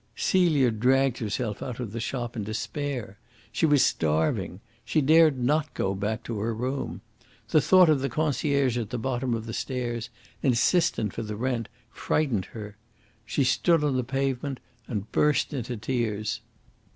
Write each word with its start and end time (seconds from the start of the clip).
Celia 0.15 0.71
dragged 0.71 1.19
herself 1.19 1.61
out 1.61 1.79
of 1.79 1.91
the 1.91 1.99
shop 1.99 2.35
in 2.35 2.43
despair. 2.43 3.19
She 3.51 3.67
was 3.67 3.85
starving. 3.85 4.59
She 4.83 4.99
dared 4.99 5.37
not 5.37 5.71
go 5.75 5.93
back 5.93 6.23
to 6.23 6.39
her 6.39 6.55
room. 6.55 7.01
The 7.49 7.61
thought 7.61 7.87
of 7.87 7.99
the 7.99 8.09
concierge 8.09 8.79
at 8.79 8.89
the 8.89 8.97
bottom 8.97 9.35
of 9.35 9.45
the 9.45 9.53
stairs, 9.53 10.09
insistent 10.41 11.13
for 11.13 11.21
the 11.21 11.35
rent, 11.35 11.69
frightened 11.91 12.45
her. 12.45 12.77
She 13.27 13.43
stood 13.43 13.83
on 13.83 13.95
the 13.95 14.03
pavement 14.03 14.59
and 14.87 15.11
burst 15.11 15.53
into 15.53 15.77
tears. 15.77 16.41